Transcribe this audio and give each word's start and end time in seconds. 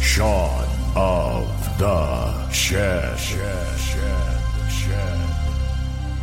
Shaun 0.00 0.66
of 0.96 1.78
the 1.78 2.50
Shed. 2.50 3.18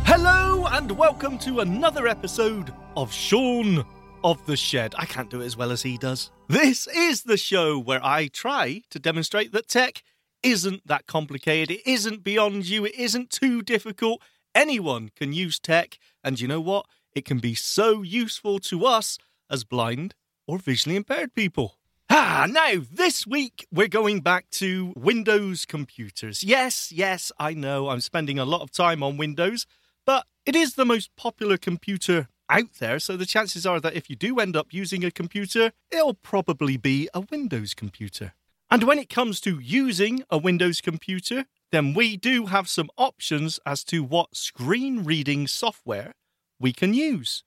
Hello 0.04 0.66
and 0.66 0.90
welcome 0.92 1.38
to 1.38 1.60
another 1.60 2.06
episode 2.06 2.72
of 2.96 3.12
Shaun 3.12 3.84
of 4.22 4.44
the 4.46 4.56
Shed. 4.56 4.94
I 4.98 5.06
can't 5.06 5.30
do 5.30 5.40
it 5.40 5.46
as 5.46 5.56
well 5.56 5.70
as 5.70 5.82
he 5.82 5.96
does. 5.96 6.30
This 6.48 6.86
is 6.88 7.22
the 7.22 7.36
show 7.36 7.78
where 7.78 8.04
I 8.04 8.28
try 8.28 8.82
to 8.90 8.98
demonstrate 8.98 9.52
that 9.52 9.68
tech 9.68 10.02
isn't 10.42 10.86
that 10.86 11.06
complicated, 11.06 11.70
it 11.70 11.86
isn't 11.86 12.22
beyond 12.22 12.66
you, 12.68 12.84
it 12.84 12.94
isn't 12.96 13.30
too 13.30 13.62
difficult. 13.62 14.20
Anyone 14.54 15.10
can 15.16 15.32
use 15.32 15.58
tech, 15.58 15.98
and 16.22 16.40
you 16.40 16.46
know 16.48 16.60
what? 16.60 16.86
It 17.14 17.24
can 17.24 17.38
be 17.38 17.54
so 17.54 18.02
useful 18.02 18.58
to 18.60 18.84
us 18.86 19.18
as 19.50 19.64
blind 19.64 20.14
or 20.46 20.58
visually 20.58 20.96
impaired 20.96 21.34
people. 21.34 21.78
Ah, 22.16 22.46
now 22.48 22.74
this 22.92 23.26
week 23.26 23.66
we're 23.72 23.88
going 23.88 24.20
back 24.20 24.48
to 24.50 24.92
Windows 24.94 25.66
computers. 25.66 26.44
Yes, 26.44 26.92
yes, 26.92 27.32
I 27.40 27.54
know 27.54 27.88
I'm 27.88 28.00
spending 28.00 28.38
a 28.38 28.44
lot 28.44 28.60
of 28.60 28.70
time 28.70 29.02
on 29.02 29.16
Windows, 29.16 29.66
but 30.06 30.24
it 30.46 30.54
is 30.54 30.76
the 30.76 30.84
most 30.84 31.10
popular 31.16 31.56
computer 31.56 32.28
out 32.48 32.74
there, 32.78 33.00
so 33.00 33.16
the 33.16 33.26
chances 33.26 33.66
are 33.66 33.80
that 33.80 33.96
if 33.96 34.08
you 34.08 34.14
do 34.14 34.38
end 34.38 34.54
up 34.54 34.68
using 34.70 35.04
a 35.04 35.10
computer, 35.10 35.72
it'll 35.90 36.14
probably 36.14 36.76
be 36.76 37.08
a 37.12 37.20
Windows 37.32 37.74
computer. 37.74 38.34
And 38.70 38.84
when 38.84 39.00
it 39.00 39.08
comes 39.08 39.40
to 39.40 39.58
using 39.58 40.22
a 40.30 40.38
Windows 40.38 40.80
computer, 40.80 41.46
then 41.72 41.94
we 41.94 42.16
do 42.16 42.46
have 42.46 42.68
some 42.68 42.90
options 42.96 43.58
as 43.66 43.82
to 43.86 44.04
what 44.04 44.36
screen 44.36 45.02
reading 45.02 45.48
software 45.48 46.14
we 46.60 46.72
can 46.72 46.94
use. 46.94 47.42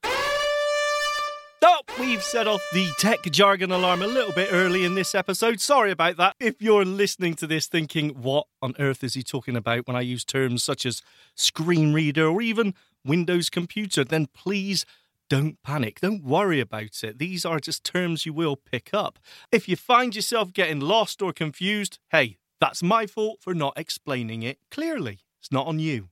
Oh, 1.60 1.80
we've 1.98 2.22
set 2.22 2.46
off 2.46 2.62
the 2.72 2.88
tech 2.98 3.22
jargon 3.24 3.72
alarm 3.72 4.02
a 4.02 4.06
little 4.06 4.32
bit 4.32 4.50
early 4.52 4.84
in 4.84 4.94
this 4.94 5.14
episode. 5.14 5.60
Sorry 5.60 5.90
about 5.90 6.16
that. 6.16 6.36
If 6.38 6.62
you're 6.62 6.84
listening 6.84 7.34
to 7.34 7.46
this 7.46 7.66
thinking, 7.66 8.10
what 8.10 8.46
on 8.62 8.74
earth 8.78 9.02
is 9.02 9.14
he 9.14 9.22
talking 9.22 9.56
about 9.56 9.86
when 9.86 9.96
I 9.96 10.02
use 10.02 10.24
terms 10.24 10.62
such 10.62 10.86
as 10.86 11.02
screen 11.34 11.92
reader 11.92 12.28
or 12.28 12.40
even 12.40 12.74
Windows 13.04 13.50
computer, 13.50 14.04
then 14.04 14.26
please 14.26 14.86
don't 15.28 15.60
panic. 15.62 16.00
Don't 16.00 16.24
worry 16.24 16.60
about 16.60 17.02
it. 17.02 17.18
These 17.18 17.44
are 17.44 17.58
just 17.58 17.82
terms 17.84 18.24
you 18.24 18.32
will 18.32 18.56
pick 18.56 18.94
up. 18.94 19.18
If 19.50 19.68
you 19.68 19.74
find 19.76 20.14
yourself 20.14 20.52
getting 20.52 20.80
lost 20.80 21.20
or 21.20 21.32
confused, 21.32 21.98
hey, 22.10 22.38
that's 22.60 22.82
my 22.82 23.06
fault 23.06 23.38
for 23.40 23.54
not 23.54 23.76
explaining 23.76 24.42
it 24.42 24.58
clearly. 24.70 25.20
It's 25.40 25.52
not 25.52 25.66
on 25.66 25.80
you. 25.80 26.08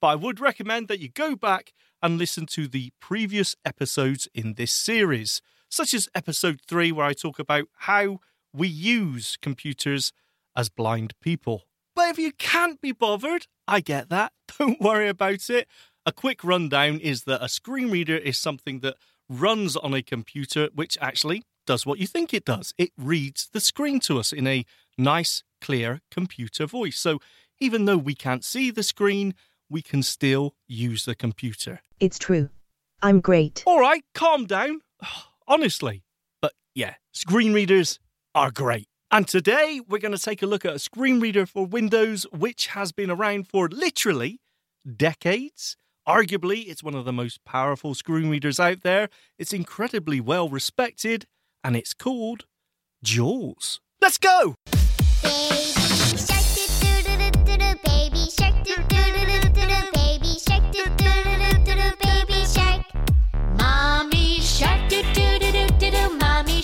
But 0.00 0.08
I 0.08 0.14
would 0.14 0.40
recommend 0.40 0.88
that 0.88 1.00
you 1.00 1.08
go 1.08 1.36
back 1.36 1.72
and 2.02 2.18
listen 2.18 2.46
to 2.46 2.68
the 2.68 2.92
previous 3.00 3.56
episodes 3.64 4.28
in 4.34 4.54
this 4.54 4.72
series, 4.72 5.40
such 5.68 5.94
as 5.94 6.08
episode 6.14 6.60
3, 6.66 6.92
where 6.92 7.06
I 7.06 7.12
talk 7.12 7.38
about 7.38 7.66
how 7.78 8.20
we 8.52 8.68
use 8.68 9.36
computers 9.40 10.12
as 10.56 10.68
blind 10.68 11.14
people. 11.20 11.64
But 11.94 12.10
if 12.10 12.18
you 12.18 12.32
can't 12.32 12.80
be 12.80 12.92
bothered, 12.92 13.46
I 13.66 13.80
get 13.80 14.10
that. 14.10 14.32
Don't 14.58 14.80
worry 14.80 15.08
about 15.08 15.48
it. 15.50 15.68
A 16.04 16.12
quick 16.12 16.44
rundown 16.44 17.00
is 17.00 17.24
that 17.24 17.42
a 17.42 17.48
screen 17.48 17.90
reader 17.90 18.16
is 18.16 18.38
something 18.38 18.80
that 18.80 18.96
runs 19.28 19.76
on 19.76 19.92
a 19.92 20.02
computer 20.02 20.68
which 20.74 20.96
actually 21.00 21.42
does 21.66 21.84
what 21.84 21.98
you 21.98 22.06
think 22.06 22.32
it 22.32 22.44
does. 22.44 22.72
It 22.78 22.92
reads 22.96 23.48
the 23.52 23.60
screen 23.60 23.98
to 24.00 24.18
us 24.18 24.32
in 24.32 24.46
a 24.46 24.64
nice, 24.96 25.42
clear 25.60 26.00
computer 26.10 26.66
voice. 26.66 26.98
So 26.98 27.18
even 27.58 27.86
though 27.86 27.96
we 27.96 28.14
can't 28.14 28.44
see 28.44 28.70
the 28.70 28.82
screen, 28.82 29.34
we 29.68 29.82
can 29.82 30.02
still 30.02 30.54
use 30.66 31.04
the 31.04 31.14
computer. 31.14 31.80
It's 32.00 32.18
true. 32.18 32.50
I'm 33.02 33.20
great. 33.20 33.62
All 33.66 33.80
right, 33.80 34.04
calm 34.14 34.46
down. 34.46 34.80
Honestly. 35.48 36.02
But 36.40 36.52
yeah, 36.74 36.94
screen 37.12 37.52
readers 37.52 37.98
are 38.34 38.50
great. 38.50 38.88
And 39.10 39.28
today 39.28 39.80
we're 39.88 39.98
going 39.98 40.16
to 40.16 40.22
take 40.22 40.42
a 40.42 40.46
look 40.46 40.64
at 40.64 40.74
a 40.74 40.78
screen 40.78 41.20
reader 41.20 41.46
for 41.46 41.64
Windows 41.64 42.26
which 42.32 42.68
has 42.68 42.92
been 42.92 43.10
around 43.10 43.48
for 43.48 43.68
literally 43.68 44.40
decades. 44.96 45.76
Arguably, 46.08 46.68
it's 46.68 46.82
one 46.82 46.94
of 46.94 47.04
the 47.04 47.12
most 47.12 47.44
powerful 47.44 47.94
screen 47.94 48.28
readers 48.28 48.60
out 48.60 48.82
there. 48.82 49.08
It's 49.38 49.52
incredibly 49.52 50.20
well 50.20 50.48
respected, 50.48 51.26
and 51.64 51.76
it's 51.76 51.94
called 51.94 52.44
Jaws. 53.02 53.80
Let's 54.00 54.18
go! 54.18 54.54
Baby 55.22 56.16
shark 56.16 56.44
doo 56.54 57.02
doo 57.02 57.16
doo 57.16 57.30
doo 57.44 57.56
doo 57.56 57.74
baby 57.84 58.30
shark 58.30 58.64
doo 58.64 58.76
doo 58.76 58.82
doo 58.82 58.88
doo 58.88 58.95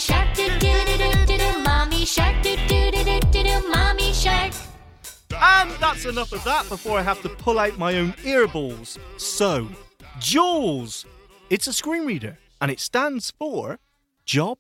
shark 0.03 0.35
doo 0.35 0.49
doo 0.59 0.85
doo 0.87 0.99
doo 0.99 1.27
doo 1.27 1.39
doo 1.39 1.59
mommy 1.63 2.05
shark 2.05 2.43
doo 2.43 2.57
doo 2.69 2.91
doo 2.91 3.05
doo 3.05 3.21
doo 3.31 3.43
doo 3.45 3.69
mommy 3.69 4.13
shark 4.13 4.53
And 5.31 5.71
that's 5.81 6.05
enough 6.07 6.33
of 6.33 6.43
that 6.45 6.69
before 6.69 6.99
I 6.99 7.03
have 7.03 7.23
to 7.23 7.29
pull 7.29 7.59
out 7.59 7.79
my 7.79 7.97
own 7.97 8.13
earballs. 8.25 8.99
So, 9.17 9.69
JAWS. 10.19 11.07
It's 11.51 11.67
a 11.67 11.73
screen 11.73 12.05
reader, 12.05 12.39
and 12.61 12.71
it 12.71 12.81
stands 12.81 13.33
for 13.39 13.79
Job 14.25 14.59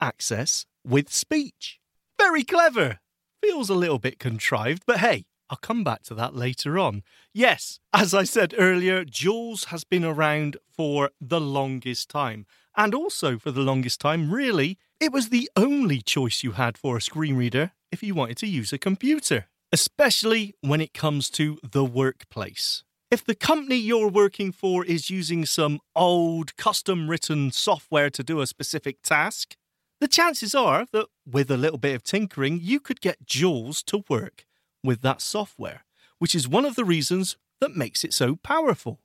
Access 0.00 0.66
with 0.84 1.12
Speech. 1.12 1.78
Very 2.18 2.44
clever. 2.44 2.98
Feels 3.42 3.70
a 3.70 3.74
little 3.74 3.98
bit 3.98 4.18
contrived, 4.18 4.82
but 4.86 4.98
hey, 4.98 5.24
I'll 5.48 5.56
come 5.56 5.84
back 5.84 6.02
to 6.04 6.14
that 6.14 6.34
later 6.34 6.78
on. 6.78 7.02
Yes, 7.32 7.78
as 7.92 8.12
I 8.14 8.24
said 8.24 8.54
earlier, 8.58 9.04
JAWS 9.04 9.64
has 9.66 9.84
been 9.84 10.04
around 10.04 10.56
for 10.76 11.10
the 11.20 11.40
longest 11.40 12.08
time. 12.08 12.46
And 12.76 12.94
also, 12.94 13.38
for 13.38 13.50
the 13.50 13.60
longest 13.60 14.00
time, 14.00 14.32
really, 14.32 14.78
it 14.98 15.12
was 15.12 15.28
the 15.28 15.50
only 15.56 16.00
choice 16.00 16.42
you 16.42 16.52
had 16.52 16.78
for 16.78 16.96
a 16.96 17.02
screen 17.02 17.36
reader 17.36 17.72
if 17.90 18.02
you 18.02 18.14
wanted 18.14 18.38
to 18.38 18.46
use 18.46 18.72
a 18.72 18.78
computer, 18.78 19.46
especially 19.72 20.54
when 20.60 20.80
it 20.80 20.94
comes 20.94 21.28
to 21.30 21.58
the 21.62 21.84
workplace. 21.84 22.84
If 23.10 23.24
the 23.24 23.34
company 23.34 23.76
you're 23.76 24.08
working 24.08 24.52
for 24.52 24.86
is 24.86 25.10
using 25.10 25.44
some 25.44 25.80
old, 25.94 26.56
custom 26.56 27.10
written 27.10 27.50
software 27.50 28.08
to 28.08 28.22
do 28.22 28.40
a 28.40 28.46
specific 28.46 29.02
task, 29.02 29.54
the 30.00 30.08
chances 30.08 30.54
are 30.54 30.86
that 30.92 31.06
with 31.30 31.50
a 31.50 31.58
little 31.58 31.78
bit 31.78 31.94
of 31.94 32.02
tinkering, 32.02 32.58
you 32.62 32.80
could 32.80 33.02
get 33.02 33.26
JAWS 33.26 33.82
to 33.84 34.02
work 34.08 34.46
with 34.82 35.02
that 35.02 35.20
software, 35.20 35.84
which 36.18 36.34
is 36.34 36.48
one 36.48 36.64
of 36.64 36.74
the 36.74 36.86
reasons 36.86 37.36
that 37.60 37.76
makes 37.76 38.02
it 38.02 38.14
so 38.14 38.36
powerful. 38.36 38.98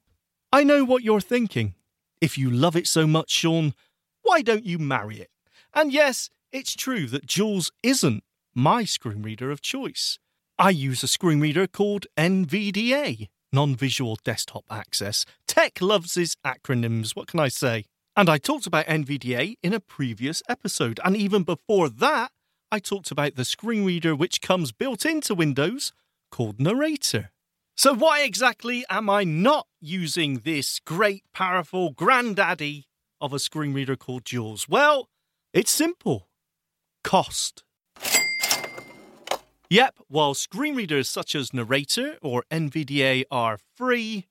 I 0.54 0.64
know 0.64 0.86
what 0.86 1.04
you're 1.04 1.20
thinking. 1.20 1.76
If 2.20 2.38
you 2.38 2.50
love 2.50 2.76
it 2.76 2.88
so 2.88 3.06
much, 3.06 3.30
Shaun, 3.30 3.74
why 4.24 4.42
don't 4.42 4.66
you 4.66 4.80
marry 4.80 5.20
it? 5.20 5.30
And 5.74 5.94
yes, 5.94 6.30
it's 6.52 6.76
true 6.76 7.08
that 7.08 7.26
JAWS 7.26 7.72
isn't 7.84 8.24
my 8.56 8.84
screen 8.86 9.22
reader 9.22 9.52
of 9.52 9.62
choice. 9.62 10.18
I 10.58 10.72
use 10.72 11.04
a 11.04 11.08
screen 11.08 11.40
reader 11.40 11.68
called 11.68 12.08
NVDA, 12.18 13.28
Non 13.54 13.76
Visual 13.76 14.18
Desktop 14.24 14.64
Access. 14.72 15.26
Tech 15.48 15.80
loves 15.82 16.18
its 16.18 16.36
acronyms, 16.44 17.16
what 17.16 17.28
can 17.28 17.40
I 17.40 17.50
say? 17.50 17.86
And 18.16 18.30
I 18.30 18.40
talked 18.40 18.66
about 18.66 18.88
NVDA 18.88 19.58
in 19.62 19.74
a 19.74 19.80
previous 19.80 20.42
episode. 20.50 21.00
And 21.06 21.16
even 21.16 21.44
before 21.44 21.90
that, 21.90 22.32
I 22.72 22.80
talked 22.80 23.12
about 23.12 23.36
the 23.36 23.46
screen 23.46 23.86
reader 23.86 24.16
which 24.16 24.42
comes 24.42 24.72
built 24.72 25.06
into 25.06 25.36
Windows 25.36 25.94
called 26.32 26.60
Narrator. 26.60 27.30
So, 27.80 27.94
why 27.94 28.22
exactly 28.24 28.84
am 28.90 29.08
I 29.08 29.24
not 29.24 29.68
using 29.80 30.40
this 30.40 30.80
great, 30.80 31.24
powerful 31.32 31.92
granddaddy 31.92 32.88
of 33.22 33.34
a 33.34 33.38
screen 33.38 33.72
reader 33.72 33.96
called 33.96 34.26
JAWS? 34.26 34.68
Well, 34.68 35.10
it's 35.54 35.70
simple 35.70 36.28
cost. 37.04 37.64
Yep, 39.70 39.96
while 40.08 40.34
screen 40.34 40.74
readers 40.74 41.08
such 41.08 41.36
as 41.36 41.54
Narrator 41.54 42.18
or 42.24 42.46
NVDA 42.50 43.26
are 43.30 43.60
free, 43.76 44.26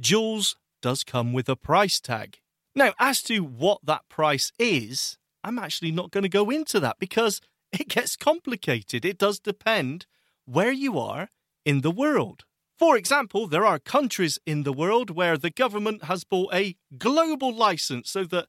JAWS 0.00 0.54
does 0.80 1.02
come 1.02 1.32
with 1.32 1.48
a 1.48 1.56
price 1.56 1.98
tag. 1.98 2.38
Now, 2.72 2.94
as 3.00 3.20
to 3.24 3.40
what 3.40 3.80
that 3.82 4.08
price 4.08 4.52
is, 4.60 5.18
I'm 5.42 5.58
actually 5.58 5.90
not 5.90 6.12
going 6.12 6.22
to 6.22 6.28
go 6.28 6.50
into 6.50 6.78
that 6.78 7.00
because 7.00 7.40
it 7.72 7.88
gets 7.88 8.14
complicated. 8.14 9.04
It 9.04 9.18
does 9.18 9.40
depend 9.40 10.06
where 10.44 10.70
you 10.70 11.00
are 11.00 11.30
in 11.64 11.80
the 11.80 11.90
world. 11.90 12.44
For 12.82 12.96
example, 12.96 13.46
there 13.46 13.64
are 13.64 13.78
countries 13.78 14.40
in 14.44 14.64
the 14.64 14.72
world 14.72 15.08
where 15.08 15.38
the 15.38 15.50
government 15.50 16.02
has 16.06 16.24
bought 16.24 16.52
a 16.52 16.74
global 16.98 17.54
license 17.54 18.10
so 18.10 18.24
that 18.24 18.48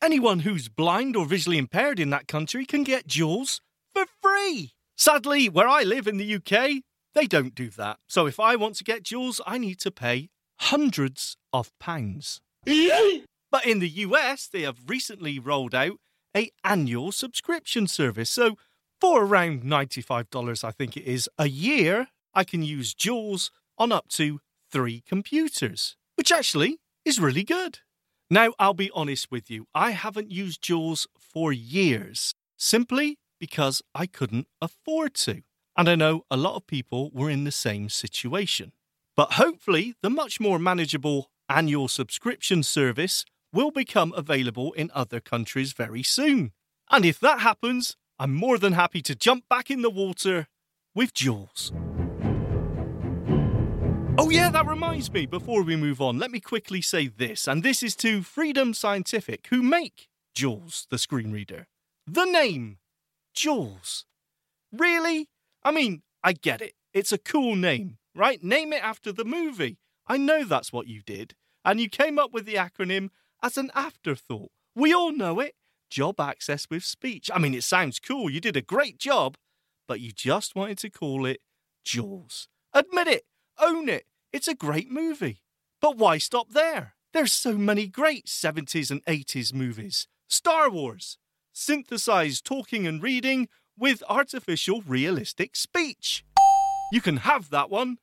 anyone 0.00 0.38
who's 0.38 0.70
blind 0.70 1.16
or 1.16 1.26
visually 1.26 1.58
impaired 1.58 2.00
in 2.00 2.08
that 2.08 2.26
country 2.26 2.64
can 2.64 2.82
get 2.82 3.06
JAWS 3.06 3.60
for 3.92 4.06
free. 4.22 4.72
Sadly, 4.96 5.50
where 5.50 5.68
I 5.68 5.82
live 5.82 6.06
in 6.06 6.16
the 6.16 6.36
UK, 6.36 6.82
they 7.12 7.26
don't 7.26 7.54
do 7.54 7.68
that. 7.76 7.98
So 8.08 8.24
if 8.24 8.40
I 8.40 8.56
want 8.56 8.76
to 8.76 8.84
get 8.84 9.02
JAWS, 9.02 9.42
I 9.46 9.58
need 9.58 9.80
to 9.80 9.90
pay 9.90 10.30
hundreds 10.60 11.36
of 11.52 11.70
pounds. 11.78 12.40
But 13.52 13.66
in 13.66 13.80
the 13.80 13.90
US, 14.06 14.46
they 14.46 14.62
have 14.62 14.78
recently 14.86 15.38
rolled 15.38 15.74
out 15.74 15.98
a 16.34 16.50
annual 16.64 17.12
subscription 17.12 17.86
service. 17.86 18.30
So 18.30 18.56
for 18.98 19.24
around 19.24 19.62
$95, 19.62 20.64
I 20.64 20.70
think 20.70 20.96
it 20.96 21.04
is, 21.04 21.28
a 21.38 21.50
year, 21.50 22.08
I 22.32 22.44
can 22.44 22.62
use 22.62 22.94
JAWS 22.94 23.50
on 23.78 23.92
up 23.92 24.08
to 24.08 24.40
three 24.70 25.02
computers, 25.06 25.96
which 26.16 26.32
actually 26.32 26.78
is 27.04 27.20
really 27.20 27.44
good. 27.44 27.80
Now, 28.30 28.52
I'll 28.58 28.74
be 28.74 28.90
honest 28.94 29.30
with 29.30 29.50
you, 29.50 29.66
I 29.74 29.90
haven't 29.90 30.30
used 30.30 30.62
JAWS 30.62 31.06
for 31.18 31.52
years, 31.52 32.34
simply 32.56 33.18
because 33.38 33.82
I 33.94 34.06
couldn't 34.06 34.48
afford 34.60 35.14
to. 35.14 35.42
And 35.76 35.88
I 35.88 35.94
know 35.94 36.24
a 36.30 36.36
lot 36.36 36.56
of 36.56 36.66
people 36.66 37.10
were 37.12 37.30
in 37.30 37.44
the 37.44 37.52
same 37.52 37.88
situation. 37.88 38.72
But 39.16 39.34
hopefully, 39.34 39.94
the 40.02 40.10
much 40.10 40.40
more 40.40 40.58
manageable 40.58 41.30
annual 41.48 41.88
subscription 41.88 42.62
service 42.62 43.24
will 43.52 43.70
become 43.70 44.12
available 44.16 44.72
in 44.72 44.90
other 44.94 45.20
countries 45.20 45.72
very 45.72 46.02
soon. 46.02 46.52
And 46.90 47.04
if 47.04 47.20
that 47.20 47.40
happens, 47.40 47.96
I'm 48.18 48.34
more 48.34 48.58
than 48.58 48.72
happy 48.72 49.02
to 49.02 49.14
jump 49.14 49.48
back 49.48 49.70
in 49.70 49.82
the 49.82 49.90
water 49.90 50.48
with 50.94 51.14
JAWS. 51.14 51.72
Oh, 54.16 54.30
yeah, 54.30 54.48
that 54.50 54.66
reminds 54.66 55.12
me. 55.12 55.26
Before 55.26 55.64
we 55.64 55.74
move 55.74 56.00
on, 56.00 56.20
let 56.20 56.30
me 56.30 56.38
quickly 56.38 56.80
say 56.80 57.08
this, 57.08 57.48
and 57.48 57.64
this 57.64 57.82
is 57.82 57.96
to 57.96 58.22
Freedom 58.22 58.72
Scientific, 58.72 59.48
who 59.50 59.60
make 59.60 60.06
JAWS, 60.36 60.86
the 60.88 60.98
screen 60.98 61.32
reader. 61.32 61.66
The 62.06 62.24
name, 62.24 62.78
JAWS. 63.34 64.04
Really? 64.72 65.28
I 65.64 65.72
mean, 65.72 66.02
I 66.22 66.32
get 66.32 66.62
it. 66.62 66.74
It's 66.92 67.10
a 67.10 67.18
cool 67.18 67.56
name, 67.56 67.98
right? 68.14 68.40
Name 68.40 68.72
it 68.72 68.84
after 68.84 69.10
the 69.10 69.24
movie. 69.24 69.78
I 70.06 70.16
know 70.16 70.44
that's 70.44 70.72
what 70.72 70.86
you 70.86 71.02
did. 71.02 71.34
And 71.64 71.80
you 71.80 71.88
came 71.88 72.16
up 72.16 72.32
with 72.32 72.46
the 72.46 72.54
acronym 72.54 73.08
as 73.42 73.58
an 73.58 73.72
afterthought. 73.74 74.52
We 74.76 74.94
all 74.94 75.10
know 75.10 75.40
it. 75.40 75.56
Job 75.90 76.20
access 76.20 76.68
with 76.70 76.84
speech. 76.84 77.32
I 77.34 77.40
mean, 77.40 77.52
it 77.52 77.64
sounds 77.64 77.98
cool. 77.98 78.30
You 78.30 78.40
did 78.40 78.56
a 78.56 78.62
great 78.62 78.98
job, 78.98 79.36
but 79.88 79.98
you 79.98 80.12
just 80.12 80.54
wanted 80.54 80.78
to 80.78 80.90
call 80.90 81.26
it 81.26 81.40
Jaws. 81.84 82.46
Admit 82.72 83.08
it. 83.08 83.24
Own 83.60 83.88
it. 83.88 84.06
It's 84.32 84.48
a 84.48 84.54
great 84.54 84.90
movie. 84.90 85.42
But 85.80 85.96
why 85.96 86.18
stop 86.18 86.50
there? 86.50 86.94
There's 87.12 87.32
so 87.32 87.56
many 87.56 87.86
great 87.86 88.26
70s 88.26 88.90
and 88.90 89.04
80s 89.04 89.54
movies. 89.54 90.08
Star 90.28 90.68
Wars. 90.68 91.18
Synthesized 91.52 92.44
talking 92.44 92.86
and 92.86 93.02
reading 93.02 93.48
with 93.78 94.02
artificial 94.08 94.82
realistic 94.82 95.54
speech. 95.54 96.24
You 96.90 97.00
can 97.00 97.18
have 97.18 97.50
that 97.50 97.70
one. 97.70 97.98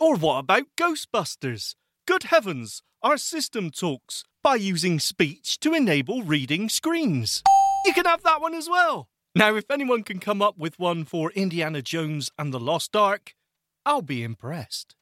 Or 0.00 0.16
what 0.16 0.38
about 0.38 0.76
Ghostbusters? 0.76 1.74
Good 2.06 2.24
heavens, 2.24 2.82
our 3.02 3.16
system 3.16 3.70
talks 3.70 4.24
by 4.42 4.54
using 4.54 5.00
speech 5.00 5.58
to 5.60 5.74
enable 5.74 6.22
reading 6.22 6.68
screens. 6.68 7.42
You 7.84 7.92
can 7.92 8.04
have 8.04 8.22
that 8.22 8.40
one 8.40 8.54
as 8.54 8.68
well. 8.68 9.08
Now, 9.34 9.56
if 9.56 9.70
anyone 9.70 10.02
can 10.02 10.18
come 10.18 10.42
up 10.42 10.58
with 10.58 10.78
one 10.78 11.04
for 11.04 11.32
Indiana 11.32 11.82
Jones 11.82 12.30
and 12.38 12.52
the 12.52 12.60
Lost 12.60 12.94
Ark, 12.94 13.34
I'll 13.84 14.02
be 14.02 14.22
impressed. 14.22 14.94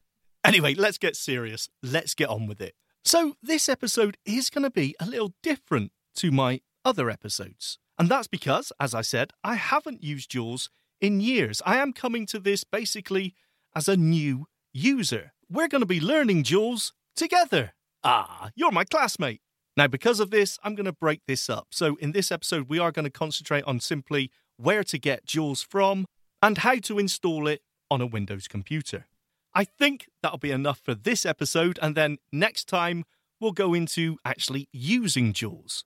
Anyway, 0.44 0.74
let's 0.74 0.98
get 0.98 1.16
serious. 1.16 1.68
Let's 1.82 2.14
get 2.14 2.28
on 2.28 2.46
with 2.46 2.60
it. 2.60 2.74
So, 3.04 3.34
this 3.42 3.68
episode 3.68 4.16
is 4.24 4.50
going 4.50 4.64
to 4.64 4.70
be 4.70 4.94
a 5.00 5.06
little 5.06 5.34
different 5.42 5.92
to 6.16 6.30
my 6.30 6.60
other 6.84 7.10
episodes. 7.10 7.78
And 7.98 8.08
that's 8.08 8.28
because, 8.28 8.72
as 8.80 8.94
I 8.94 9.02
said, 9.02 9.32
I 9.44 9.56
haven't 9.56 10.02
used 10.02 10.30
JAWS 10.30 10.70
in 11.00 11.20
years. 11.20 11.62
I 11.66 11.76
am 11.76 11.92
coming 11.92 12.26
to 12.26 12.38
this 12.38 12.64
basically 12.64 13.34
as 13.74 13.88
a 13.88 13.96
new 13.96 14.46
user. 14.72 15.32
We're 15.50 15.68
going 15.68 15.82
to 15.82 15.86
be 15.86 16.00
learning 16.00 16.44
JAWS 16.44 16.92
together. 17.16 17.72
Ah, 18.02 18.50
you're 18.54 18.70
my 18.70 18.84
classmate. 18.84 19.40
Now, 19.76 19.86
because 19.86 20.20
of 20.20 20.30
this, 20.30 20.58
I'm 20.62 20.74
going 20.74 20.86
to 20.86 20.92
break 20.92 21.22
this 21.26 21.48
up. 21.48 21.68
So, 21.70 21.96
in 21.96 22.12
this 22.12 22.32
episode, 22.32 22.68
we 22.68 22.78
are 22.78 22.92
going 22.92 23.04
to 23.04 23.10
concentrate 23.10 23.64
on 23.64 23.80
simply 23.80 24.30
where 24.56 24.84
to 24.84 24.98
get 24.98 25.26
JAWS 25.26 25.62
from 25.62 26.06
and 26.42 26.58
how 26.58 26.76
to 26.76 26.98
install 26.98 27.46
it 27.46 27.62
on 27.90 28.00
a 28.00 28.06
Windows 28.06 28.48
computer. 28.48 29.06
I 29.54 29.64
think 29.64 30.06
that'll 30.22 30.38
be 30.38 30.52
enough 30.52 30.80
for 30.80 30.94
this 30.94 31.26
episode, 31.26 31.78
and 31.82 31.96
then 31.96 32.18
next 32.32 32.68
time 32.68 33.04
we'll 33.40 33.52
go 33.52 33.74
into 33.74 34.16
actually 34.24 34.68
using 34.72 35.32
JAWS. 35.32 35.84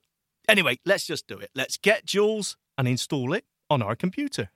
Anyway, 0.49 0.79
let's 0.85 1.07
just 1.07 1.27
do 1.27 1.39
it. 1.39 1.51
Let's 1.55 1.77
get 1.79 2.05
JAWS 2.05 2.57
and 2.77 2.87
install 2.87 3.33
it 3.33 3.45
on 3.71 3.81
our 3.81 3.97
computer. 3.97 4.51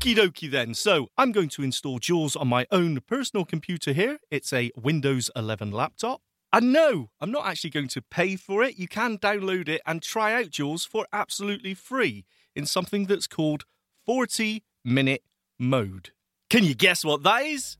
Okie 0.00 0.16
dokie 0.16 0.50
then. 0.50 0.72
So 0.72 1.08
I'm 1.18 1.30
going 1.30 1.50
to 1.50 1.62
install 1.62 1.98
JAWS 1.98 2.34
on 2.34 2.48
my 2.48 2.66
own 2.70 3.02
personal 3.06 3.44
computer 3.44 3.92
here. 3.92 4.18
It's 4.30 4.50
a 4.50 4.70
Windows 4.74 5.30
11 5.36 5.72
laptop. 5.72 6.22
And 6.54 6.72
no, 6.72 7.10
I'm 7.20 7.30
not 7.30 7.46
actually 7.46 7.68
going 7.68 7.88
to 7.88 8.00
pay 8.00 8.36
for 8.36 8.62
it. 8.62 8.78
You 8.78 8.88
can 8.88 9.18
download 9.18 9.68
it 9.68 9.82
and 9.86 10.02
try 10.02 10.32
out 10.32 10.48
JAWS 10.48 10.86
for 10.86 11.06
absolutely 11.12 11.74
free 11.74 12.24
in 12.56 12.64
something 12.64 13.04
that's 13.04 13.26
called 13.26 13.66
40 14.06 14.64
minute 14.82 15.22
mode. 15.58 16.12
Can 16.48 16.64
you 16.64 16.74
guess 16.74 17.04
what 17.04 17.22
that 17.24 17.42
is? 17.42 17.76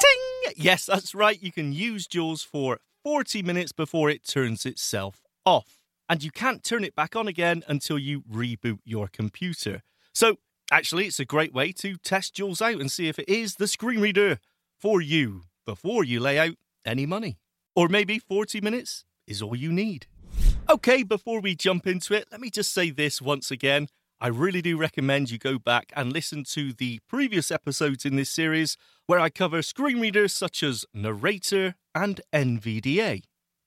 Ting! 0.00 0.54
Yes, 0.56 0.86
that's 0.86 1.14
right. 1.14 1.40
You 1.40 1.52
can 1.52 1.72
use 1.72 2.08
JAWS 2.08 2.42
for 2.42 2.80
40 3.04 3.44
minutes 3.44 3.70
before 3.70 4.10
it 4.10 4.26
turns 4.26 4.66
itself 4.66 5.22
off. 5.46 5.78
And 6.08 6.24
you 6.24 6.32
can't 6.32 6.64
turn 6.64 6.82
it 6.82 6.96
back 6.96 7.14
on 7.14 7.28
again 7.28 7.62
until 7.68 7.96
you 7.96 8.22
reboot 8.22 8.80
your 8.84 9.06
computer. 9.06 9.82
So 10.12 10.38
Actually, 10.72 11.06
it's 11.06 11.18
a 11.18 11.24
great 11.24 11.52
way 11.52 11.72
to 11.72 11.96
test 11.96 12.34
JAWS 12.34 12.62
out 12.62 12.80
and 12.80 12.92
see 12.92 13.08
if 13.08 13.18
it 13.18 13.28
is 13.28 13.56
the 13.56 13.66
screen 13.66 14.00
reader 14.00 14.38
for 14.78 15.00
you 15.00 15.42
before 15.66 16.04
you 16.04 16.20
lay 16.20 16.38
out 16.38 16.54
any 16.86 17.06
money. 17.06 17.38
Or 17.74 17.88
maybe 17.88 18.20
40 18.20 18.60
minutes 18.60 19.04
is 19.26 19.42
all 19.42 19.56
you 19.56 19.72
need. 19.72 20.06
Okay, 20.68 21.02
before 21.02 21.40
we 21.40 21.56
jump 21.56 21.88
into 21.88 22.14
it, 22.14 22.28
let 22.30 22.40
me 22.40 22.50
just 22.50 22.72
say 22.72 22.90
this 22.90 23.20
once 23.20 23.50
again. 23.50 23.88
I 24.20 24.28
really 24.28 24.62
do 24.62 24.76
recommend 24.76 25.30
you 25.30 25.38
go 25.38 25.58
back 25.58 25.92
and 25.96 26.12
listen 26.12 26.44
to 26.50 26.72
the 26.72 27.00
previous 27.08 27.50
episodes 27.50 28.04
in 28.04 28.14
this 28.14 28.30
series 28.30 28.76
where 29.06 29.18
I 29.18 29.28
cover 29.28 29.62
screen 29.62 29.98
readers 29.98 30.32
such 30.32 30.62
as 30.62 30.84
Narrator 30.94 31.74
and 31.96 32.20
NVDA. 32.32 33.24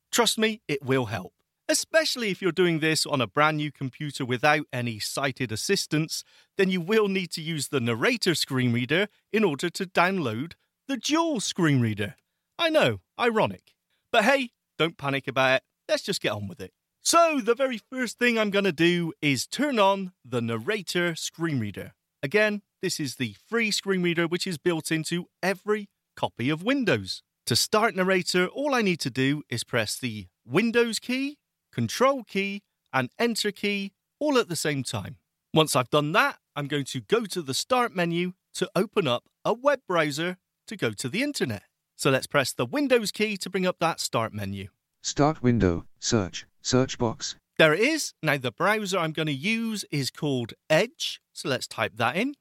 Trust 0.10 0.38
me, 0.38 0.62
it 0.70 0.86
will 0.86 1.08
help 1.08 1.34
especially 1.74 2.30
if 2.30 2.40
you're 2.40 2.52
doing 2.52 2.82
this 2.82 3.04
on 3.04 3.20
a 3.20 3.26
brand 3.26 3.58
new 3.58 3.72
computer 3.72 4.24
without 4.24 4.68
any 4.72 5.00
sighted 5.00 5.52
assistance, 5.52 6.24
then 6.56 6.70
you 6.70 6.80
will 6.80 7.08
need 7.08 7.32
to 7.32 7.42
use 7.42 7.70
the 7.70 7.80
narrator 7.80 8.36
screen 8.36 8.72
reader 8.72 9.08
in 9.32 9.44
order 9.44 9.72
to 9.72 9.88
download 9.88 10.54
the 10.88 10.98
JAWS 10.98 11.44
screen 11.44 11.82
reader. 11.82 12.14
I 12.60 12.70
know, 12.70 13.00
ironic. 13.20 13.74
But 14.12 14.24
hey, 14.26 14.52
don't 14.78 15.00
panic 15.00 15.28
about 15.28 15.56
it. 15.56 15.64
Let's 15.90 16.04
just 16.04 16.22
get 16.22 16.34
on 16.34 16.48
with 16.48 16.62
it. 16.62 16.74
So, 17.02 17.42
the 17.44 17.56
very 17.56 17.80
first 17.92 18.20
thing 18.20 18.38
I'm 18.38 18.52
going 18.52 18.66
to 18.66 18.72
do 18.72 19.12
is 19.20 19.48
turn 19.48 19.80
on 19.80 20.14
the 20.24 20.42
narrator 20.42 21.16
screen 21.16 21.60
reader. 21.60 21.94
Again, 22.22 22.62
this 22.84 23.00
is 23.00 23.16
the 23.16 23.36
free 23.50 23.72
screen 23.72 24.04
reader 24.04 24.28
which 24.28 24.46
is 24.46 24.60
built 24.60 24.92
into 24.92 25.26
every 25.42 25.90
copy 26.16 26.52
of 26.52 26.62
Windows. 26.62 27.24
To 27.48 27.56
start 27.56 27.96
narrator, 27.96 28.46
all 28.46 28.76
I 28.76 28.84
need 28.84 29.00
to 29.00 29.10
do 29.10 29.42
is 29.50 29.64
press 29.64 29.98
the 29.98 30.28
Windows 30.46 31.00
key 31.00 31.40
Control 31.74 32.24
key, 32.24 32.62
and 32.94 33.10
Enter 33.18 33.52
key 33.52 33.94
all 34.20 34.38
at 34.38 34.48
the 34.48 34.56
same 34.56 34.84
time. 34.84 35.18
Once 35.54 35.76
I've 35.76 35.90
done 35.90 36.12
that, 36.12 36.38
I'm 36.56 36.68
going 36.68 36.86
to 36.86 37.02
go 37.02 37.26
to 37.26 37.42
the 37.42 37.54
Start 37.54 37.96
menu 37.96 38.34
to 38.54 38.70
open 38.76 39.08
up 39.08 39.24
a 39.44 39.54
web 39.54 39.80
browser 39.88 40.38
to 40.68 40.78
go 40.78 40.92
to 40.92 41.10
the 41.10 41.24
internet. 41.24 41.64
So 41.96 42.12
let's 42.12 42.28
press 42.28 42.54
the 42.54 42.66
Windows 42.66 43.12
key 43.12 43.38
to 43.38 43.50
bring 43.50 43.66
up 43.66 43.78
that 43.80 44.00
Start 44.00 44.34
menu. 44.34 44.68
Start 45.02 45.42
window, 45.42 45.86
search, 46.00 46.46
search 46.62 46.98
box. 46.98 47.36
There 47.58 47.74
it 47.74 47.80
is. 47.80 48.14
Now, 48.22 48.38
the 48.38 48.52
browser 48.52 49.00
I'm 49.00 49.12
going 49.12 49.28
to 49.28 49.34
use 49.34 49.84
is 49.92 50.12
called 50.12 50.54
Edge. 50.70 51.22
So 51.34 51.50
let's 51.50 51.68
type 51.68 51.94
that 51.96 52.16
in 52.16 52.36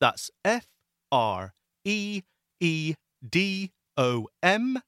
That's 0.00 0.30
F 0.44 0.66
R 1.12 1.54
E 1.84 2.22
E 2.60 2.94
D 3.28 3.72
O 3.98 4.28
M 4.42 4.80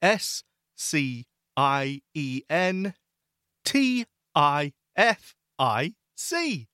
S 0.00 0.44
C 0.76 1.24
I 1.56 2.02
E 2.14 2.42
N 2.48 2.94
T 3.64 4.06
I 4.36 4.72
F 4.96 5.34
I 5.58 5.94
C 6.16 6.68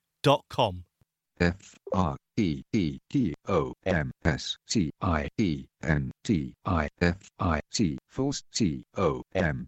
com. 0.49 0.85
F 1.39 1.75
R 1.93 2.17
E 2.37 2.63
E 2.73 2.99
T 3.11 3.35
O 3.49 3.75
M 3.85 4.11
S 4.25 4.57
C 4.67 4.91
I 5.03 5.29
E 5.37 5.67
N 5.83 6.11
T 6.23 6.55
I 6.65 6.89
F 7.01 7.29
I 7.39 7.61
C 7.71 7.99
False 8.09 8.43
C 8.53 8.83
O 8.97 9.23
M. 9.35 9.67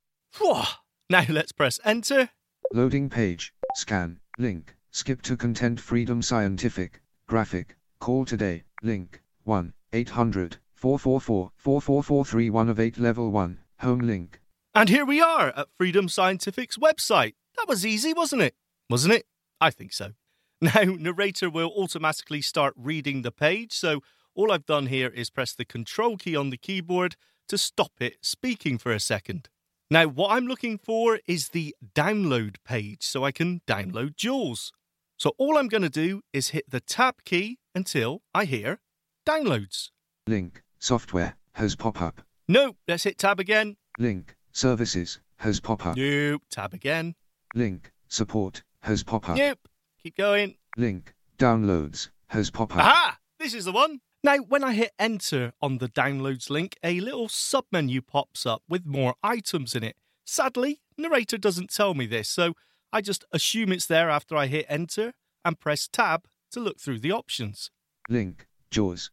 Now 1.10 1.24
let's 1.28 1.52
press 1.52 1.78
enter. 1.84 2.30
Loading 2.72 3.10
page, 3.10 3.52
scan, 3.74 4.18
link, 4.38 4.74
skip 4.92 5.22
to 5.22 5.36
content 5.36 5.78
freedom 5.78 6.22
scientific, 6.22 7.00
graphic, 7.28 7.76
call 8.00 8.24
today, 8.24 8.64
link, 8.82 9.20
1 9.44 9.72
800 9.92 10.56
444 10.74 11.50
44431 11.56 12.68
of 12.68 12.80
8 12.80 12.98
level 12.98 13.30
1, 13.30 13.58
home 13.80 13.98
link. 14.00 14.40
And 14.74 14.88
here 14.88 15.04
we 15.04 15.20
are 15.20 15.52
at 15.56 15.68
Freedom 15.78 16.08
Scientific's 16.08 16.76
website. 16.76 17.34
That 17.56 17.68
was 17.68 17.86
easy, 17.86 18.12
wasn't 18.12 18.42
it? 18.42 18.54
Wasn't 18.90 19.14
it? 19.14 19.26
I 19.60 19.70
think 19.70 19.92
so. 19.92 20.12
Now, 20.60 20.84
narrator 20.84 21.50
will 21.50 21.70
automatically 21.76 22.40
start 22.40 22.72
reading 22.76 23.20
the 23.20 23.30
page, 23.30 23.72
so 23.72 24.00
all 24.34 24.50
I've 24.50 24.64
done 24.64 24.86
here 24.86 25.08
is 25.08 25.28
press 25.28 25.54
the 25.54 25.66
control 25.66 26.16
key 26.16 26.34
on 26.34 26.48
the 26.48 26.56
keyboard 26.56 27.16
to 27.48 27.58
stop 27.58 27.92
it 28.00 28.16
speaking 28.22 28.78
for 28.78 28.90
a 28.90 29.00
second. 29.00 29.50
Now, 29.90 30.06
what 30.06 30.32
I'm 30.32 30.46
looking 30.46 30.78
for 30.78 31.20
is 31.26 31.50
the 31.50 31.76
download 31.94 32.56
page 32.64 33.02
so 33.02 33.22
I 33.22 33.32
can 33.32 33.60
download 33.66 34.16
Jaws. 34.16 34.72
So 35.18 35.32
all 35.36 35.58
I'm 35.58 35.68
going 35.68 35.82
to 35.82 35.90
do 35.90 36.22
is 36.32 36.48
hit 36.48 36.64
the 36.70 36.80
tab 36.80 37.24
key 37.24 37.58
until 37.74 38.22
I 38.34 38.46
hear 38.46 38.80
downloads. 39.26 39.90
Link, 40.26 40.62
software, 40.78 41.36
has 41.52 41.76
pop 41.76 42.00
up. 42.00 42.22
No, 42.48 42.76
let's 42.88 43.04
hit 43.04 43.18
tab 43.18 43.38
again. 43.40 43.76
Link, 43.98 44.36
services, 44.52 45.20
has 45.36 45.60
pop 45.60 45.84
up. 45.84 45.96
Nope, 45.96 46.42
tab 46.50 46.72
again. 46.72 47.14
Link, 47.54 47.92
support, 48.08 48.62
has 48.80 49.02
pop 49.02 49.28
up. 49.28 49.36
Nope, 49.36 49.68
keep 50.06 50.16
going. 50.16 50.54
Link, 50.76 51.14
downloads, 51.36 52.10
has 52.28 52.48
pop 52.50 52.72
up. 52.76 52.78
Aha! 52.78 53.18
This 53.40 53.54
is 53.54 53.64
the 53.64 53.72
one. 53.72 54.00
Now, 54.22 54.36
when 54.36 54.62
I 54.62 54.72
hit 54.72 54.92
enter 55.00 55.52
on 55.60 55.78
the 55.78 55.88
downloads 55.88 56.48
link, 56.48 56.76
a 56.84 57.00
little 57.00 57.26
submenu 57.26 58.06
pops 58.06 58.46
up 58.46 58.62
with 58.68 58.86
more 58.86 59.14
items 59.24 59.74
in 59.74 59.82
it. 59.82 59.96
Sadly, 60.24 60.80
narrator 60.96 61.38
doesn't 61.38 61.70
tell 61.74 61.94
me 61.94 62.06
this, 62.06 62.28
so 62.28 62.54
I 62.92 63.00
just 63.00 63.24
assume 63.32 63.72
it's 63.72 63.86
there 63.86 64.08
after 64.08 64.36
I 64.36 64.46
hit 64.46 64.66
enter 64.68 65.12
and 65.44 65.58
press 65.58 65.88
tab 65.88 66.26
to 66.52 66.60
look 66.60 66.78
through 66.80 67.00
the 67.00 67.12
options. 67.12 67.70
Link, 68.08 68.46
JAWS, 68.70 69.10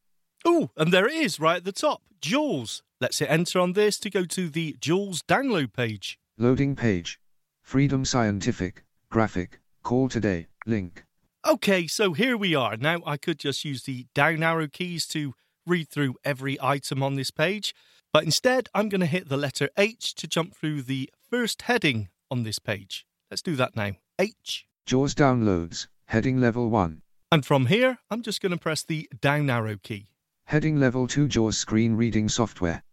Ooh, 0.48 0.70
and 0.78 0.94
there 0.94 1.08
it 1.08 1.14
is 1.14 1.40
right 1.40 1.58
at 1.58 1.64
the 1.64 1.72
top 1.72 2.04
Jaws. 2.22 2.84
Let's 3.02 3.18
hit 3.20 3.32
enter 3.32 3.60
on 3.60 3.74
this 3.74 3.98
to 4.00 4.10
go 4.12 4.26
to 4.26 4.48
the 4.48 4.78
Jaws 4.80 5.24
download 5.24 5.74
page. 5.74 6.20
loading 6.38 6.76
page. 6.76 7.20
Freedom 7.64 8.06
Scientific, 8.06 8.84
graphic, 9.10 9.60
call 9.84 10.10
today, 10.10 10.48
link. 10.66 11.06
Okay, 11.46 11.88
so 11.88 12.14
here 12.14 12.38
we 12.38 12.56
are. 12.56 12.78
Now 12.78 13.02
I 13.06 13.18
could 13.18 13.40
just 13.40 13.66
use 13.66 13.84
the 13.84 14.08
down 14.14 14.44
arrow 14.44 14.68
keys 14.68 15.06
to 15.08 15.34
read 15.66 15.90
through 15.90 16.16
every 16.24 16.58
item 16.62 17.04
on 17.04 17.16
this 17.16 17.32
page, 17.32 17.76
but 18.12 18.24
instead 18.24 18.70
I'm 18.74 18.90
going 18.90 19.02
to 19.02 19.08
hit 19.08 19.30
the 19.30 19.38
letter 19.38 19.70
H 19.78 20.16
to 20.16 20.28
jump 20.28 20.56
through 20.56 20.84
the 20.84 21.10
first 21.30 21.64
heading 21.64 22.10
on 22.32 22.44
this 22.44 22.60
page. 22.60 23.06
Let's 23.30 23.42
do 23.42 23.56
that 23.58 23.76
now. 23.76 23.92
H. 24.20 24.66
JAWS 24.86 25.16
downloads, 25.16 25.88
heading 26.06 26.40
level 26.40 26.70
1. 26.70 27.02
And 27.32 27.46
from 27.46 27.66
here, 27.66 27.98
I'm 28.10 28.22
just 28.22 28.42
going 28.42 28.52
to 28.52 28.58
press 28.58 28.84
the 28.84 29.10
down 29.20 29.50
arrow 29.50 29.78
key. 29.82 30.08
Heading 30.46 30.80
level 30.80 31.08
2 31.08 31.28
JAWS 31.28 31.58
screen 31.58 31.96
reading 31.96 32.30
software. 32.30 32.84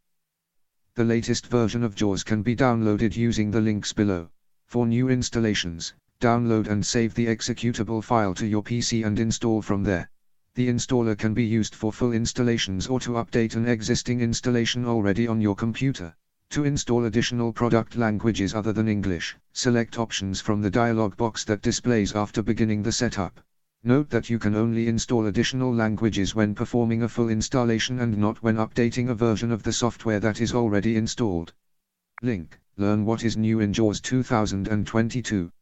The 0.95 1.05
latest 1.05 1.47
version 1.47 1.85
of 1.85 1.95
JAWS 1.95 2.25
can 2.25 2.43
be 2.43 2.57
downloaded 2.57 3.17
using 3.17 3.51
the 3.51 3.61
links 3.61 3.93
below. 3.93 4.31
For 4.67 4.87
new 4.87 5.09
installations, 5.09 5.95
download 6.21 6.69
and 6.69 6.85
save 6.85 7.15
the 7.15 7.27
executable 7.27 8.05
file 8.05 8.35
to 8.35 8.47
your 8.47 8.63
PC 8.63 9.05
and 9.05 9.19
install 9.19 9.63
from 9.63 9.83
there. 9.83 10.11
The 10.55 10.69
installer 10.69 11.17
can 11.17 11.35
be 11.35 11.45
used 11.45 11.75
for 11.75 11.93
full 11.93 12.13
installations 12.13 12.87
or 12.87 13.01
to 13.01 13.13
update 13.13 13.57
an 13.57 13.67
existing 13.67 14.21
installation 14.21 14.85
already 14.85 15.27
on 15.27 15.41
your 15.41 15.57
computer. 15.57 16.15
To 16.51 16.65
install 16.65 17.05
additional 17.05 17.53
product 17.53 17.97
languages 17.97 18.55
other 18.55 18.73
than 18.73 18.87
English, 18.87 19.37
select 19.53 19.99
options 19.99 20.41
from 20.41 20.61
the 20.61 20.71
dialog 20.71 21.17
box 21.17 21.45
that 21.45 21.63
displays 21.63 22.15
after 22.15 22.43
beginning 22.43 22.83
the 22.83 22.93
setup. 22.93 23.41
Note 23.83 24.11
that 24.11 24.29
you 24.29 24.39
can 24.39 24.55
only 24.55 24.89
install 24.89 25.27
additional 25.27 25.75
languages 25.75 26.35
when 26.35 26.55
performing 26.55 27.03
a 27.03 27.09
full 27.09 27.31
installation 27.31 28.01
and 28.01 28.19
not 28.19 28.43
when 28.43 28.57
updating 28.57 29.09
a 29.09 29.15
version 29.15 29.51
of 29.51 29.63
the 29.63 29.73
software 29.73 30.21
that 30.21 30.41
is 30.41 30.53
already 30.53 30.97
installed. 30.97 31.55
Link 32.21 32.59
Learn 32.81 33.05
what 33.05 33.25
is 33.25 33.37
new 33.37 33.61
in 33.61 33.75
JAWS 33.75 34.01
2022. 34.01 35.53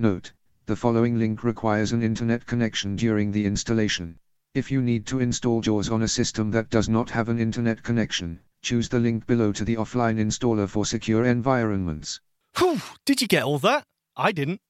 Note 0.00 0.32
The 0.66 0.76
following 0.76 1.18
link 1.18 1.42
requires 1.42 1.90
an 1.90 2.04
internet 2.04 2.46
connection 2.46 2.94
during 2.94 3.32
the 3.32 3.44
installation. 3.44 4.16
If 4.54 4.70
you 4.70 4.80
need 4.80 5.06
to 5.06 5.18
install 5.18 5.60
JAWS 5.60 5.90
on 5.90 6.02
a 6.02 6.08
system 6.08 6.52
that 6.52 6.70
does 6.70 6.88
not 6.88 7.10
have 7.10 7.28
an 7.28 7.40
internet 7.40 7.82
connection, 7.82 8.38
choose 8.62 8.88
the 8.88 9.00
link 9.00 9.26
below 9.26 9.50
to 9.50 9.64
the 9.64 9.74
offline 9.74 10.20
installer 10.20 10.68
for 10.68 10.86
secure 10.86 11.24
environments. 11.24 12.20
Whew, 12.58 12.80
did 13.06 13.20
you 13.20 13.26
get 13.26 13.42
all 13.42 13.58
that? 13.58 13.86
I 14.16 14.30
didn't. 14.30 14.60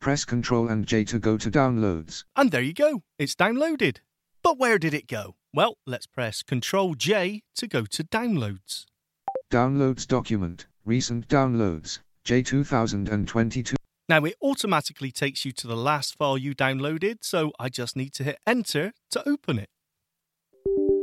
Press 0.00 0.24
Ctrl 0.24 0.70
and 0.70 0.86
J 0.86 1.04
to 1.04 1.18
go 1.18 1.36
to 1.36 1.50
downloads. 1.50 2.24
And 2.34 2.50
there 2.50 2.62
you 2.62 2.74
go, 2.74 3.02
it's 3.18 3.34
downloaded. 3.34 3.98
But 4.42 4.58
where 4.58 4.78
did 4.78 4.94
it 4.94 5.06
go? 5.06 5.36
Well, 5.54 5.76
let's 5.86 6.06
press 6.06 6.42
Ctrl 6.42 6.96
J 6.96 7.42
to 7.56 7.66
go 7.68 7.84
to 7.86 8.02
downloads. 8.04 8.86
Downloads 9.50 10.06
document. 10.06 10.66
Recent 10.84 11.28
downloads. 11.28 12.00
J 12.24 12.42
2022. 12.42 13.76
Now 14.08 14.24
it 14.24 14.34
automatically 14.42 15.12
takes 15.12 15.44
you 15.44 15.52
to 15.52 15.66
the 15.66 15.76
last 15.76 16.16
file 16.16 16.36
you 16.36 16.54
downloaded, 16.54 17.18
so 17.22 17.52
I 17.58 17.68
just 17.68 17.94
need 17.94 18.12
to 18.14 18.24
hit 18.24 18.38
enter 18.46 18.92
to 19.10 19.28
open 19.28 19.58
it. 19.58 19.68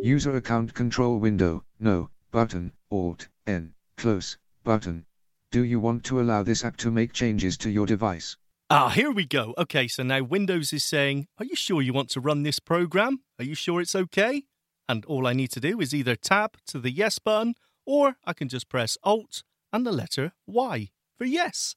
User 0.02 0.36
account 0.36 0.74
control 0.74 1.20
window. 1.20 1.64
No. 1.80 2.10
Button. 2.32 2.72
Alt. 2.92 3.28
N. 3.48 3.74
Close. 3.98 4.38
Button. 4.63 5.06
Do 5.51 5.63
you 5.63 5.80
want 5.80 6.04
to 6.06 6.20
allow 6.20 6.44
this 6.44 6.63
app 6.63 6.78
to 6.78 6.92
make 6.92 7.13
changes 7.13 7.58
to 7.58 7.70
your 7.70 7.86
device? 7.86 8.38
Ah, 8.70 8.89
here 8.89 9.12
we 9.12 9.25
go. 9.25 9.56
Okay, 9.58 9.88
so 9.88 10.04
now 10.04 10.22
Windows 10.22 10.72
is 10.74 10.84
saying, 10.84 11.28
Are 11.39 11.46
you 11.46 11.56
sure 11.56 11.82
you 11.82 11.92
want 11.92 12.10
to 12.12 12.20
run 12.20 12.44
this 12.44 12.60
program? 12.60 13.22
Are 13.39 13.46
you 13.46 13.56
sure 13.56 13.82
it's 13.82 13.96
okay? 13.96 14.44
And 14.88 15.06
all 15.06 15.25
I 15.25 15.34
need 15.34 15.51
to 15.51 15.60
do 15.60 15.80
is 15.82 15.94
either 15.94 16.16
tap 16.16 16.58
to 16.68 16.80
the 16.80 16.92
yes 16.92 17.18
button, 17.18 17.56
or 17.86 18.18
I 18.25 18.34
can 18.34 18.48
just 18.48 18.70
press 18.70 18.98
Alt 19.04 19.44
and 19.74 19.86
the 19.86 19.92
letter 19.92 20.34
Y 20.46 20.89
for 21.18 21.25
yes. 21.25 21.75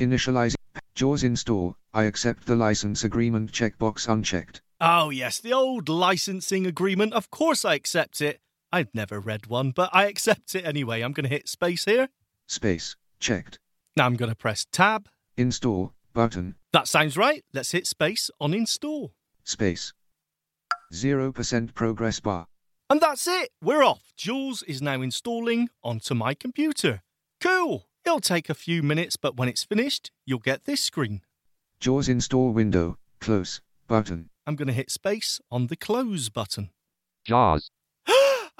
Initializing 0.00 0.54
JAWS 0.94 1.24
install. 1.24 1.76
I 1.92 2.04
accept 2.04 2.46
the 2.46 2.56
license 2.56 3.02
agreement 3.02 3.50
checkbox 3.50 4.08
unchecked. 4.08 4.62
Oh, 4.80 5.10
yes, 5.10 5.40
the 5.40 5.52
old 5.52 5.88
licensing 5.88 6.66
agreement. 6.66 7.14
Of 7.14 7.30
course 7.30 7.64
I 7.64 7.74
accept 7.74 8.20
it. 8.20 8.40
I've 8.72 8.94
never 8.94 9.20
read 9.20 9.46
one, 9.46 9.70
but 9.70 9.90
I 9.92 10.06
accept 10.06 10.54
it 10.54 10.64
anyway. 10.64 11.02
I'm 11.02 11.12
going 11.12 11.24
to 11.24 11.34
hit 11.34 11.48
space 11.48 11.84
here. 11.84 12.08
Space. 12.46 12.96
Checked. 13.20 13.58
Now 13.96 14.06
I'm 14.06 14.16
going 14.16 14.30
to 14.30 14.34
press 14.36 14.66
tab. 14.72 15.08
Install. 15.36 15.92
Button. 16.14 16.56
That 16.72 16.88
sounds 16.88 17.16
right. 17.16 17.44
Let's 17.52 17.72
hit 17.72 17.86
space 17.86 18.30
on 18.40 18.54
install. 18.54 19.12
Space. 19.44 19.92
0% 20.92 21.74
progress 21.74 22.20
bar. 22.20 22.46
And 22.90 23.00
that's 23.00 23.26
it. 23.26 23.50
We're 23.62 23.82
off. 23.82 24.12
JAWS 24.16 24.62
is 24.64 24.82
now 24.82 25.00
installing 25.00 25.70
onto 25.82 26.14
my 26.14 26.34
computer. 26.34 27.02
Cool. 27.40 27.86
It'll 28.04 28.20
take 28.20 28.50
a 28.50 28.54
few 28.54 28.82
minutes, 28.82 29.16
but 29.16 29.36
when 29.36 29.48
it's 29.48 29.64
finished, 29.64 30.10
you'll 30.26 30.38
get 30.38 30.64
this 30.64 30.82
screen. 30.82 31.22
JAWS 31.80 32.08
install 32.08 32.52
window. 32.52 32.98
Close. 33.20 33.60
Button. 33.86 34.28
I'm 34.46 34.56
going 34.56 34.68
to 34.68 34.74
hit 34.74 34.90
space 34.90 35.40
on 35.50 35.68
the 35.68 35.76
close 35.76 36.28
button. 36.28 36.70
Jaws. 37.24 37.70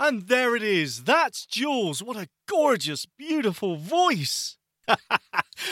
And 0.03 0.23
there 0.23 0.57
it 0.57 0.65
is. 0.65 1.05
That's 1.05 1.47
JAWS. 1.47 2.03
What 2.03 2.17
a 2.17 2.29
gorgeous, 2.49 3.07
beautiful 3.07 3.77
voice. 3.77 4.59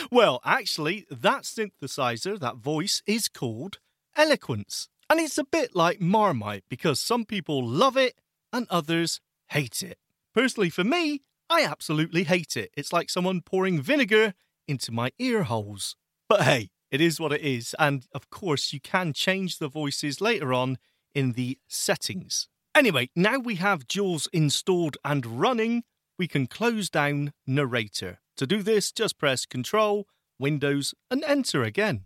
well, 0.09 0.39
actually, 0.45 1.05
that 1.11 1.43
synthesizer, 1.43 2.39
that 2.39 2.55
voice, 2.55 3.03
is 3.05 3.27
called 3.27 3.79
Eloquence. 4.15 4.87
And 5.09 5.19
it's 5.19 5.37
a 5.37 5.43
bit 5.43 5.75
like 5.75 5.99
Marmite 5.99 6.63
because 6.69 7.01
some 7.01 7.25
people 7.25 7.67
love 7.67 7.97
it 7.97 8.21
and 8.53 8.67
others 8.69 9.19
hate 9.49 9.83
it. 9.83 9.97
Personally, 10.33 10.69
for 10.69 10.85
me, 10.85 11.23
I 11.49 11.65
absolutely 11.65 12.23
hate 12.23 12.55
it. 12.55 12.71
It's 12.77 12.93
like 12.93 13.09
someone 13.09 13.41
pouring 13.41 13.81
vinegar 13.81 14.33
into 14.65 14.93
my 14.93 15.11
ear 15.19 15.43
holes. 15.43 15.97
But 16.29 16.43
hey, 16.43 16.69
it 16.89 17.01
is 17.01 17.19
what 17.19 17.33
it 17.33 17.41
is. 17.41 17.75
And 17.77 18.05
of 18.15 18.29
course, 18.29 18.71
you 18.71 18.79
can 18.79 19.11
change 19.11 19.57
the 19.57 19.67
voices 19.67 20.21
later 20.21 20.53
on 20.53 20.77
in 21.13 21.33
the 21.33 21.59
settings. 21.67 22.47
Anyway, 22.73 23.09
now 23.17 23.37
we 23.37 23.55
have 23.55 23.87
JAWS 23.87 24.27
installed 24.31 24.97
and 25.03 25.25
running, 25.25 25.83
we 26.17 26.27
can 26.27 26.47
close 26.47 26.89
down 26.89 27.33
Narrator. 27.45 28.19
To 28.37 28.47
do 28.47 28.63
this, 28.63 28.93
just 28.93 29.17
press 29.17 29.45
Control, 29.45 30.07
Windows, 30.39 30.93
and 31.09 31.23
Enter 31.25 31.63
again. 31.63 32.05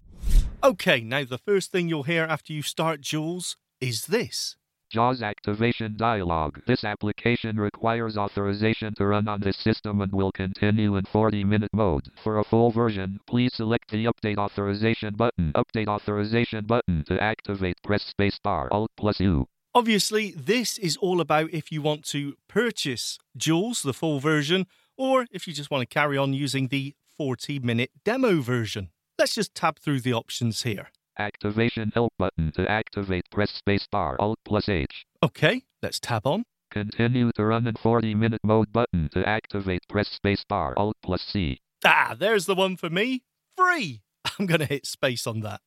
Okay, 0.63 1.01
now 1.01 1.23
the 1.23 1.37
first 1.37 1.71
thing 1.71 1.87
you'll 1.87 2.03
hear 2.03 2.23
after 2.23 2.51
you 2.51 2.63
start 2.63 3.01
JAWS 3.01 3.57
is 3.79 4.07
this. 4.07 4.55
JAWS 4.91 5.21
activation 5.21 5.97
dialog. 5.97 6.57
This 6.65 6.83
application 6.83 7.59
requires 7.59 8.17
authorization 8.17 8.95
to 8.95 9.05
run 9.05 9.27
on 9.27 9.41
this 9.41 9.57
system 9.57 10.01
and 10.01 10.11
will 10.11 10.31
continue 10.31 10.95
in 10.95 11.05
40 11.05 11.43
minute 11.43 11.71
mode. 11.73 12.09
For 12.23 12.39
a 12.39 12.43
full 12.43 12.71
version, 12.71 13.19
please 13.27 13.53
select 13.53 13.91
the 13.91 14.05
Update 14.05 14.37
Authorization 14.37 15.15
button. 15.15 15.53
Update 15.53 15.87
Authorization 15.87 16.65
button 16.65 17.03
to 17.07 17.21
activate, 17.21 17.77
press 17.83 18.13
spacebar, 18.17 18.67
Alt 18.71 18.91
plus 18.97 19.19
U. 19.19 19.47
Obviously, 19.75 20.31
this 20.31 20.77
is 20.77 20.95
all 20.95 21.19
about 21.19 21.49
if 21.51 21.69
you 21.69 21.81
want 21.81 22.05
to 22.05 22.35
purchase 22.47 23.19
JAWS, 23.35 23.83
the 23.83 23.91
full 23.91 24.21
version, 24.21 24.67
or 24.97 25.25
if 25.31 25.49
you 25.49 25.53
just 25.53 25.69
want 25.69 25.81
to 25.81 25.93
carry 25.93 26.17
on 26.17 26.31
using 26.31 26.69
the 26.69 26.95
40 27.17 27.59
minute 27.59 27.91
demo 28.05 28.39
version. 28.39 28.91
Let's 29.19 29.35
just 29.35 29.53
tab 29.53 29.77
through 29.77 29.99
the 29.99 30.13
options 30.13 30.63
here. 30.63 30.91
Activation 31.19 31.91
help 31.93 32.13
button 32.17 32.53
to 32.53 32.65
activate, 32.71 33.25
press 33.29 33.51
space 33.51 33.85
bar 33.91 34.15
Alt 34.17 34.39
plus 34.45 34.69
H. 34.69 35.05
Okay, 35.21 35.63
let's 35.83 35.99
tab 35.99 36.25
on. 36.25 36.45
Continue 36.71 37.33
to 37.33 37.43
run 37.43 37.67
in 37.67 37.75
40 37.75 38.15
minute 38.15 38.41
mode 38.45 38.71
button 38.71 39.09
to 39.11 39.27
activate, 39.27 39.81
press 39.89 40.07
space 40.07 40.45
bar 40.47 40.73
Alt 40.77 40.95
plus 41.03 41.21
C. 41.21 41.59
Ah, 41.83 42.15
there's 42.17 42.45
the 42.45 42.55
one 42.55 42.77
for 42.77 42.89
me. 42.89 43.23
Free. 43.57 44.03
I'm 44.39 44.45
going 44.45 44.61
to 44.61 44.65
hit 44.65 44.85
space 44.85 45.27
on 45.27 45.41
that. 45.41 45.59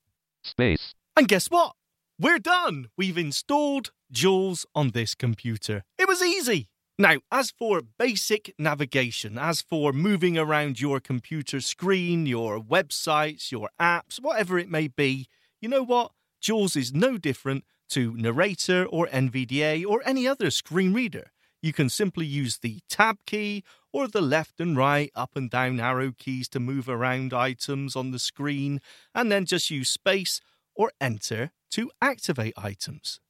Space. 0.43 0.95
And 1.15 1.29
guess 1.29 1.49
what? 1.49 1.75
We're 2.21 2.41
done. 2.41 2.89
We've 2.97 3.17
installed 3.17 3.93
JAWS 4.11 4.67
on 4.75 4.91
this 4.91 5.15
computer. 5.15 5.85
It 5.97 6.09
was 6.09 6.21
easy. 6.21 6.69
Now, 6.99 7.19
as 7.31 7.53
for 7.53 7.81
basic 7.81 8.53
navigation, 8.59 9.39
as 9.39 9.63
for 9.63 9.93
moving 9.93 10.37
around 10.37 10.81
your 10.81 10.99
computer 10.99 11.61
screen, 11.61 12.27
your 12.27 12.59
websites, 12.59 13.53
your 13.53 13.71
apps, 13.81 14.21
whatever 14.21 14.59
it 14.59 14.69
may 14.69 14.89
be, 14.89 15.29
you 15.61 15.69
know 15.69 15.85
what? 15.85 16.11
JAWS 16.41 16.75
is 16.75 16.93
no 16.93 17.19
different 17.19 17.63
to 17.91 18.17
Narrator 18.17 18.85
or 18.87 19.07
NVDA 19.07 19.87
or 19.87 20.03
any 20.05 20.27
other 20.27 20.51
screen 20.51 20.93
reader. 20.93 21.31
You 21.63 21.73
can 21.73 21.89
simply 21.89 22.27
use 22.27 22.59
the 22.59 22.81
tab 22.89 23.19
key 23.27 23.63
or 23.93 24.09
the 24.09 24.23
left 24.23 24.59
and 24.59 24.77
right, 24.77 25.13
up 25.15 25.37
and 25.37 25.49
down 25.49 25.79
arrow 25.79 26.13
keys 26.19 26.49
to 26.49 26.59
move 26.59 26.89
around 26.89 27.33
items 27.33 27.95
on 27.95 28.11
the 28.11 28.19
screen, 28.19 28.81
and 29.15 29.31
then 29.31 29.45
just 29.45 29.71
use 29.71 29.89
space 29.89 30.41
or 30.79 30.93
enter 30.99 31.51
to 31.73 31.91
activate 32.01 32.55
items. 32.57 33.21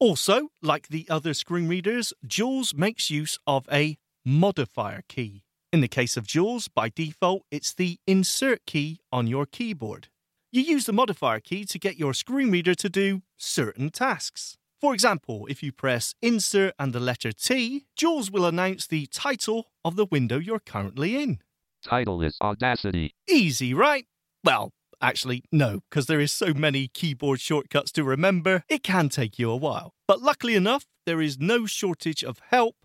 Also, 0.00 0.48
like 0.60 0.88
the 0.88 1.06
other 1.08 1.32
screen 1.34 1.68
readers, 1.68 2.12
JAWS 2.26 2.74
makes 2.74 3.10
use 3.10 3.38
of 3.46 3.68
a 3.70 3.96
modifier 4.24 5.02
key. 5.08 5.44
In 5.72 5.80
the 5.80 5.88
case 5.88 6.16
of 6.16 6.26
JAWS, 6.26 6.66
by 6.66 6.88
default, 6.88 7.44
it's 7.52 7.72
the 7.72 7.98
insert 8.06 8.66
key 8.66 8.98
on 9.12 9.28
your 9.28 9.46
keyboard. 9.46 10.08
You 10.50 10.62
use 10.62 10.86
the 10.86 10.92
modifier 10.92 11.40
key 11.40 11.64
to 11.64 11.78
get 11.78 11.96
your 11.96 12.14
screen 12.14 12.50
reader 12.50 12.74
to 12.74 12.88
do 12.88 13.22
certain 13.36 13.90
tasks. 13.90 14.56
For 14.80 14.92
example, 14.92 15.46
if 15.48 15.62
you 15.62 15.72
press 15.72 16.14
Insert 16.20 16.74
and 16.78 16.92
the 16.92 17.00
letter 17.00 17.32
T, 17.32 17.86
JAWS 17.96 18.30
will 18.30 18.44
announce 18.44 18.86
the 18.86 19.06
title 19.06 19.70
of 19.84 19.96
the 19.96 20.04
window 20.04 20.38
you're 20.38 20.60
currently 20.60 21.16
in. 21.16 21.38
Title 21.82 22.20
is 22.22 22.36
Audacity. 22.42 23.14
Easy, 23.26 23.72
right? 23.72 24.04
Well, 24.44 24.72
actually, 25.04 25.44
no, 25.52 25.80
because 25.88 26.06
there 26.06 26.20
is 26.20 26.32
so 26.32 26.54
many 26.54 26.88
keyboard 26.88 27.40
shortcuts 27.40 27.92
to 27.92 28.02
remember, 28.02 28.64
it 28.68 28.82
can 28.82 29.08
take 29.08 29.38
you 29.38 29.50
a 29.50 29.56
while. 29.56 29.92
But 30.08 30.22
luckily 30.22 30.54
enough, 30.54 30.86
there 31.04 31.20
is 31.20 31.38
no 31.38 31.66
shortage 31.66 32.24
of 32.24 32.40
help 32.50 32.76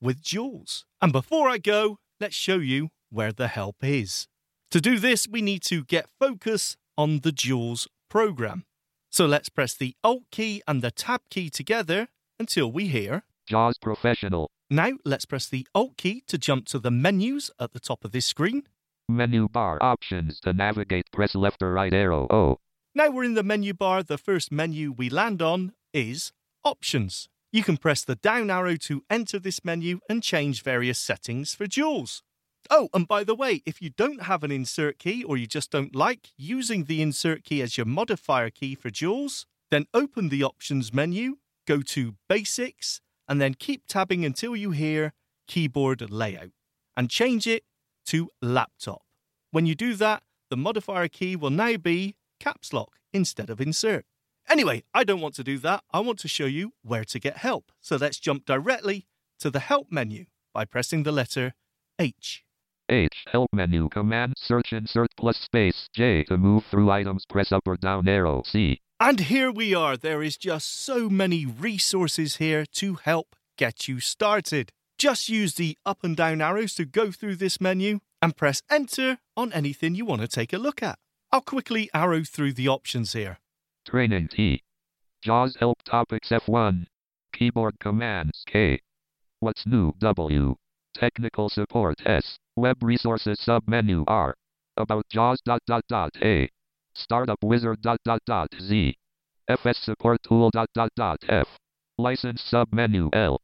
with 0.00 0.20
JAWS. 0.20 0.84
And 1.00 1.12
before 1.12 1.48
I 1.48 1.58
go, 1.58 1.98
let's 2.20 2.34
show 2.34 2.58
you 2.58 2.88
where 3.10 3.32
the 3.32 3.48
help 3.48 3.76
is. 3.82 4.26
To 4.72 4.80
do 4.80 4.98
this, 4.98 5.28
we 5.28 5.40
need 5.40 5.62
to 5.64 5.84
get 5.84 6.10
focus 6.18 6.76
on 6.96 7.20
the 7.20 7.32
JAWS 7.32 7.86
program. 8.10 8.64
So 9.10 9.26
let's 9.26 9.48
press 9.48 9.74
the 9.74 9.94
Alt 10.02 10.24
key 10.30 10.62
and 10.66 10.82
the 10.82 10.90
Tab 10.90 11.22
key 11.30 11.48
together 11.48 12.08
until 12.38 12.70
we 12.70 12.88
hear. 12.88 13.22
JAWS 13.46 13.78
Professional. 13.78 14.50
Now 14.68 14.90
let's 15.04 15.24
press 15.24 15.46
the 15.46 15.66
Alt 15.74 15.96
key 15.96 16.22
to 16.26 16.36
jump 16.36 16.66
to 16.66 16.78
the 16.78 16.90
menus 16.90 17.50
at 17.58 17.72
the 17.72 17.80
top 17.80 18.04
of 18.04 18.12
this 18.12 18.26
screen. 18.26 18.64
Menu 19.10 19.48
bar 19.48 19.78
options 19.80 20.38
to 20.40 20.52
navigate, 20.52 21.10
press 21.10 21.34
left 21.34 21.62
or 21.62 21.72
right 21.72 21.94
arrow 21.94 22.26
O. 22.28 22.58
Now 22.94 23.08
we're 23.08 23.24
in 23.24 23.34
the 23.34 23.42
menu 23.42 23.72
bar. 23.72 24.02
The 24.02 24.18
first 24.18 24.52
menu 24.52 24.92
we 24.92 25.08
land 25.08 25.40
on 25.40 25.72
is 25.94 26.32
Options. 26.62 27.28
You 27.50 27.62
can 27.62 27.78
press 27.78 28.04
the 28.04 28.16
down 28.16 28.50
arrow 28.50 28.76
to 28.76 29.02
enter 29.08 29.38
this 29.38 29.64
menu 29.64 30.00
and 30.10 30.22
change 30.22 30.62
various 30.62 30.98
settings 30.98 31.54
for 31.54 31.66
JAWS. 31.66 32.22
Oh, 32.68 32.90
and 32.92 33.08
by 33.08 33.24
the 33.24 33.34
way, 33.34 33.62
if 33.64 33.80
you 33.80 33.88
don't 33.88 34.24
have 34.24 34.44
an 34.44 34.50
insert 34.50 34.98
key 34.98 35.24
or 35.24 35.38
you 35.38 35.46
just 35.46 35.70
don't 35.70 35.94
like 35.94 36.28
using 36.36 36.84
the 36.84 37.00
insert 37.00 37.44
key 37.44 37.62
as 37.62 37.78
your 37.78 37.86
modifier 37.86 38.50
key 38.50 38.74
for 38.74 38.90
JAWS, 38.90 39.46
then 39.70 39.86
open 39.94 40.28
the 40.28 40.44
Options 40.44 40.92
menu, 40.92 41.36
go 41.66 41.80
to 41.80 42.16
Basics, 42.28 43.00
and 43.26 43.40
then 43.40 43.54
keep 43.54 43.86
tabbing 43.86 44.26
until 44.26 44.54
you 44.54 44.72
hear 44.72 45.14
Keyboard 45.46 46.10
Layout 46.10 46.50
and 46.94 47.08
change 47.08 47.46
it 47.46 47.64
to 48.08 48.30
Laptop. 48.40 49.02
When 49.50 49.66
you 49.66 49.74
do 49.74 49.94
that, 49.94 50.22
the 50.50 50.56
modifier 50.56 51.08
key 51.08 51.36
will 51.36 51.50
now 51.50 51.76
be 51.76 52.16
Caps 52.40 52.72
Lock 52.72 52.96
instead 53.12 53.50
of 53.50 53.60
Insert. 53.60 54.06
Anyway, 54.48 54.82
I 54.94 55.04
don't 55.04 55.20
want 55.20 55.34
to 55.34 55.44
do 55.44 55.58
that. 55.58 55.84
I 55.92 56.00
want 56.00 56.18
to 56.20 56.28
show 56.28 56.46
you 56.46 56.72
where 56.82 57.04
to 57.04 57.18
get 57.18 57.38
help. 57.38 57.70
So 57.80 57.96
let's 57.96 58.18
jump 58.18 58.46
directly 58.46 59.06
to 59.40 59.50
the 59.50 59.60
Help 59.60 59.88
menu 59.90 60.24
by 60.54 60.64
pressing 60.64 61.02
the 61.02 61.12
letter 61.12 61.52
H. 61.98 62.44
H. 62.88 63.24
Help 63.30 63.50
menu. 63.52 63.90
Command 63.90 64.32
search 64.38 64.72
insert 64.72 65.10
plus 65.18 65.36
space. 65.36 65.90
J. 65.94 66.24
To 66.24 66.38
move 66.38 66.64
through 66.70 66.90
items, 66.90 67.26
press 67.28 67.52
up 67.52 67.64
or 67.66 67.76
down 67.76 68.08
arrow. 68.08 68.42
C. 68.46 68.80
And 68.98 69.20
here 69.20 69.52
we 69.52 69.74
are. 69.74 69.98
There 69.98 70.22
is 70.22 70.38
just 70.38 70.82
so 70.82 71.10
many 71.10 71.44
resources 71.44 72.36
here 72.36 72.64
to 72.72 72.94
help 72.94 73.36
get 73.58 73.86
you 73.86 74.00
started. 74.00 74.72
Just 74.98 75.28
use 75.28 75.54
the 75.54 75.78
up 75.86 76.02
and 76.02 76.16
down 76.16 76.40
arrows 76.40 76.74
to 76.74 76.84
go 76.84 77.12
through 77.12 77.36
this 77.36 77.60
menu 77.60 78.00
and 78.20 78.36
press 78.36 78.62
enter 78.68 79.18
on 79.36 79.52
anything 79.52 79.94
you 79.94 80.04
want 80.04 80.22
to 80.22 80.28
take 80.28 80.52
a 80.52 80.58
look 80.58 80.82
at. 80.82 80.98
I'll 81.30 81.40
quickly 81.40 81.88
arrow 81.94 82.24
through 82.24 82.54
the 82.54 82.66
options 82.66 83.12
here. 83.12 83.38
Training 83.86 84.26
T. 84.26 84.64
JAWS 85.22 85.56
help 85.60 85.84
topics 85.84 86.30
F1. 86.30 86.86
Keyboard 87.32 87.78
commands 87.78 88.42
K. 88.48 88.80
What's 89.38 89.66
new 89.66 89.92
W. 90.00 90.56
Technical 90.94 91.48
support 91.48 91.94
S. 92.04 92.36
Web 92.56 92.78
resources 92.82 93.38
submenu 93.46 94.02
R. 94.08 94.34
About 94.76 95.06
JAWS 95.10 95.40
dot 95.44 95.62
dot 95.68 95.84
dot 95.88 96.10
A. 96.22 96.50
Startup 96.94 97.38
wizard 97.44 97.80
dot 97.82 98.00
dot 98.04 98.22
dot 98.26 98.48
Z. 98.60 98.96
FS 99.46 99.78
support 99.78 100.20
tool 100.28 100.50
dot 100.50 100.70
dot 100.74 100.90
dot 100.96 101.18
F. 101.28 101.46
License 101.98 102.42
submenu 102.50 103.10
L. 103.12 103.40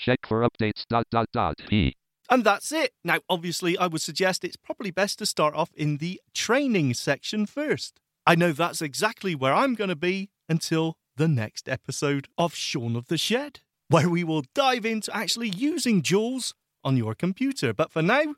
Check 0.00 0.20
for 0.26 0.48
updates 0.48 0.86
dot 0.88 1.06
dot 1.10 1.28
dot 1.32 1.60
P. 1.68 1.94
And 2.30 2.42
that's 2.42 2.72
it. 2.72 2.92
Now, 3.04 3.18
obviously, 3.28 3.76
I 3.76 3.86
would 3.86 4.00
suggest 4.00 4.44
it's 4.44 4.56
probably 4.56 4.90
best 4.90 5.18
to 5.18 5.26
start 5.26 5.54
off 5.54 5.70
in 5.74 5.98
the 5.98 6.20
training 6.32 6.94
section 6.94 7.44
first. 7.44 8.00
I 8.26 8.34
know 8.34 8.52
that's 8.52 8.80
exactly 8.80 9.34
where 9.34 9.52
I'm 9.52 9.74
going 9.74 9.90
to 9.90 9.96
be 9.96 10.30
until 10.48 10.96
the 11.16 11.28
next 11.28 11.68
episode 11.68 12.28
of 12.38 12.54
Shaun 12.54 12.96
of 12.96 13.08
the 13.08 13.18
Shed, 13.18 13.60
where 13.88 14.08
we 14.08 14.24
will 14.24 14.44
dive 14.54 14.86
into 14.86 15.14
actually 15.14 15.48
using 15.48 16.02
JAWS 16.02 16.54
on 16.82 16.96
your 16.96 17.14
computer. 17.14 17.74
But 17.74 17.92
for 17.92 18.00
now, 18.00 18.36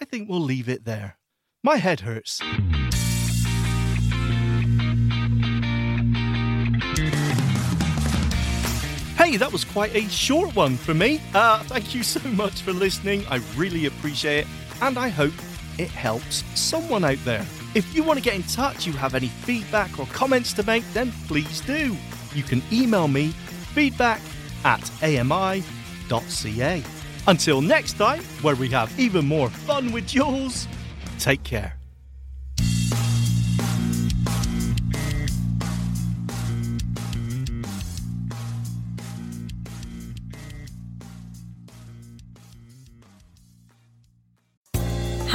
I 0.00 0.04
think 0.04 0.28
we'll 0.28 0.40
leave 0.40 0.68
it 0.68 0.84
there. 0.84 1.16
My 1.62 1.76
head 1.76 2.00
hurts. 2.00 2.40
Hey, 9.28 9.36
that 9.36 9.52
was 9.52 9.62
quite 9.62 9.94
a 9.94 10.08
short 10.08 10.56
one 10.56 10.78
for 10.78 10.94
me. 10.94 11.20
Uh, 11.34 11.62
thank 11.64 11.94
you 11.94 12.02
so 12.02 12.18
much 12.30 12.62
for 12.62 12.72
listening. 12.72 13.26
I 13.28 13.42
really 13.58 13.84
appreciate 13.84 14.38
it, 14.38 14.46
and 14.80 14.98
I 14.98 15.10
hope 15.10 15.34
it 15.76 15.90
helps 15.90 16.42
someone 16.58 17.04
out 17.04 17.18
there. 17.26 17.44
If 17.74 17.94
you 17.94 18.02
want 18.02 18.18
to 18.18 18.24
get 18.24 18.36
in 18.36 18.42
touch, 18.44 18.86
you 18.86 18.94
have 18.94 19.14
any 19.14 19.26
feedback 19.26 19.98
or 19.98 20.06
comments 20.06 20.54
to 20.54 20.62
make, 20.62 20.82
then 20.94 21.12
please 21.26 21.60
do. 21.60 21.94
You 22.34 22.42
can 22.42 22.62
email 22.72 23.06
me 23.06 23.32
feedback 23.74 24.22
at 24.64 24.90
ami.ca. 25.02 25.62
Until 27.26 27.60
next 27.60 27.98
time, 27.98 28.22
where 28.40 28.56
we 28.56 28.70
have 28.70 28.98
even 28.98 29.26
more 29.26 29.50
fun 29.50 29.92
with 29.92 30.06
JAWS, 30.06 30.66
take 31.18 31.42
care. 31.42 31.77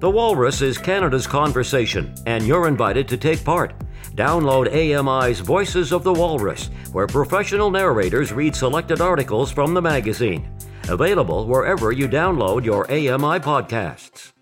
The 0.00 0.10
Walrus 0.10 0.60
is 0.60 0.76
Canada's 0.76 1.26
conversation, 1.26 2.12
and 2.26 2.44
you're 2.44 2.66
invited 2.66 3.06
to 3.08 3.16
take 3.16 3.44
part. 3.44 3.74
Download 4.14 4.66
AMI's 4.66 5.40
Voices 5.40 5.92
of 5.92 6.02
the 6.02 6.12
Walrus, 6.12 6.68
where 6.92 7.06
professional 7.06 7.70
narrators 7.70 8.32
read 8.32 8.56
selected 8.56 9.00
articles 9.00 9.52
from 9.52 9.72
the 9.72 9.80
magazine. 9.80 10.50
Available 10.88 11.46
wherever 11.46 11.92
you 11.92 12.08
download 12.08 12.64
your 12.64 12.90
AMI 12.90 13.38
podcasts. 13.38 14.32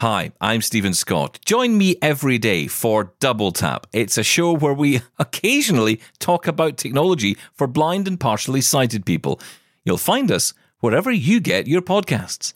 Hi, 0.00 0.32
I'm 0.40 0.60
Stephen 0.62 0.92
Scott. 0.92 1.38
Join 1.46 1.78
me 1.78 1.96
every 2.02 2.38
day 2.38 2.66
for 2.66 3.14
Double 3.20 3.52
Tap. 3.52 3.86
It's 3.92 4.18
a 4.18 4.24
show 4.24 4.52
where 4.52 4.74
we 4.74 5.00
occasionally 5.18 6.00
talk 6.18 6.46
about 6.46 6.76
technology 6.76 7.38
for 7.54 7.66
blind 7.66 8.08
and 8.08 8.20
partially 8.20 8.60
sighted 8.60 9.06
people. 9.06 9.40
You'll 9.84 9.96
find 9.96 10.30
us 10.30 10.52
wherever 10.80 11.10
you 11.10 11.40
get 11.40 11.66
your 11.66 11.82
podcasts. 11.82 12.52